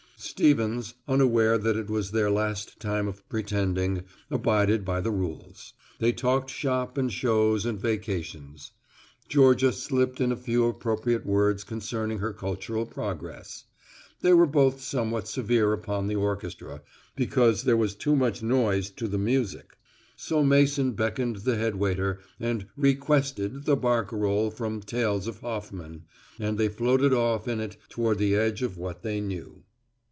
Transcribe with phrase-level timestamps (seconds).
[0.23, 5.73] Stevens, unaware that it was their last time of pretending, abided by the rules.
[5.97, 8.71] They talked shop and shows and vacations.
[9.27, 13.65] Georgia slipped in a few appropriate words concerning her cultural progress.
[14.21, 16.83] They were both somewhat severe upon the orchestra,
[17.15, 19.75] because there was too much noise to the music,
[20.15, 26.03] so Mason beckoned the head waiter and "requested" the barcarole from Tales of Hoffman,
[26.39, 29.63] and they floated off in it toward the edge of what they knew.